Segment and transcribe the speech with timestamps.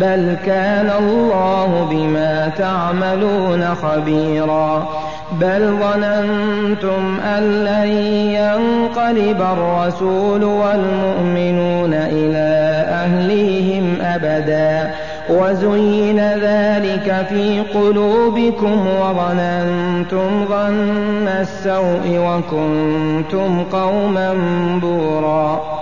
[0.00, 4.88] بل كان الله بما تعملون خبيرا
[5.40, 7.88] بل ظننتم أن لن
[8.34, 14.90] ينقلب الرسول والمؤمنون إلى أهليهم أبدا
[15.30, 24.34] وزين ذلك في قلوبكم وظننتم ظن السوء وكنتم قوما
[24.82, 25.81] بورا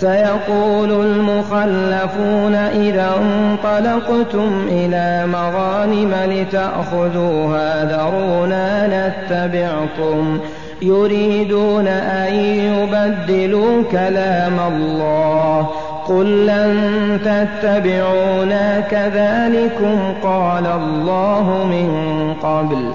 [0.00, 10.40] سيقول المخلفون إذا انطلقتم إلى مغانم لتأخذوها ذرونا نتبعكم
[10.82, 15.68] يريدون أن يبدلوا كلام الله
[16.08, 16.78] قل لن
[17.24, 21.90] تتبعونا كذلكم قال الله من
[22.42, 22.94] قبل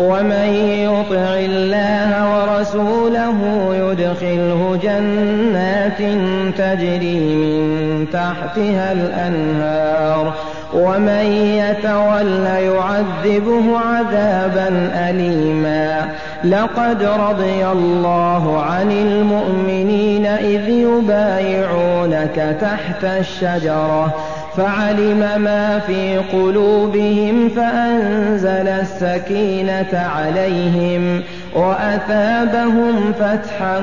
[0.00, 3.36] ومن يطع الله ورسوله
[3.74, 5.98] يدخله جنات
[6.58, 10.34] تجري من تحتها الأنهار.
[10.74, 16.08] ومن يتول يعذبه عذابا أليما.
[16.44, 24.14] لقد رضي الله عن المؤمنين إذ يبايعونك تحت الشجرة.
[24.56, 31.22] فعلم ما في قلوبهم فأنزل السكينة عليهم
[31.54, 33.80] وأثابهم فتحا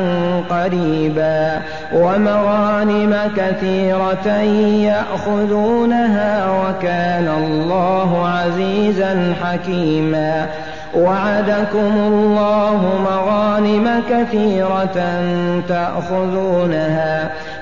[0.49, 1.59] قريبا
[1.93, 4.27] ومغانم كثيرة
[4.87, 10.47] يأخذونها وكان الله عزيزا حكيما
[10.95, 15.21] وعدكم الله مغانم كثيرة
[15.67, 17.31] تأخذونها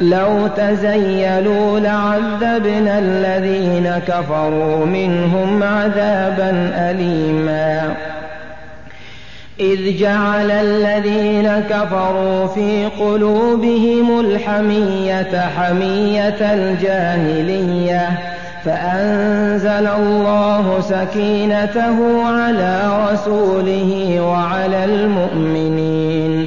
[0.00, 7.94] لو تزيلوا لعذبنا الذين كفروا منهم عذابا أليما.
[9.60, 18.08] إذ جعل الذين كفروا في قلوبهم الحمية حمية الجاهلية
[18.64, 26.46] فأنزل الله سكينته على رسوله وعلى المؤمنين.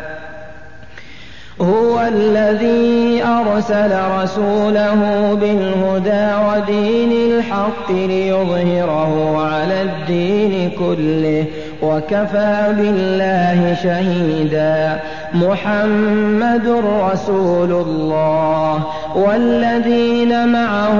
[2.01, 3.91] هو الذي أرسل
[4.21, 11.45] رسوله بالهدى ودين الحق ليظهره على الدين كله
[11.81, 14.99] وكفى بالله شهيدا.
[15.33, 18.83] محمد رسول الله.
[19.15, 20.99] والذين معه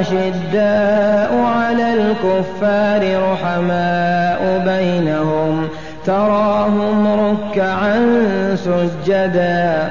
[0.00, 5.68] أشداء على الكفار رحماء بينهم.
[6.06, 9.90] تراهم ركعا سجدا.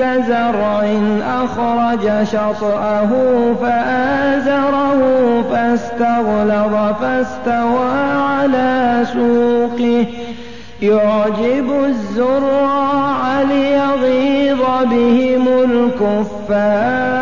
[0.00, 0.82] كزرع
[1.42, 3.10] أخرج شطأه
[3.62, 5.00] فآزره
[5.52, 10.06] فاستغلظ فاستوى على سوقه.
[10.82, 17.20] يعجب الزراع ليغيظ بهم الكفار.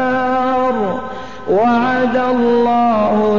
[1.50, 3.36] وعد الله